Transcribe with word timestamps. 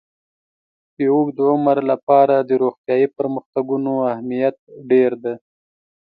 د 0.95 0.99
اوږد 1.13 1.37
عمر 1.51 1.77
لپاره 1.91 2.35
د 2.49 2.51
روغتیايي 2.61 3.07
پرمختګونو 3.17 3.91
اهمیت 4.11 4.55
ډېر 4.89 5.11
دی. 5.23 5.35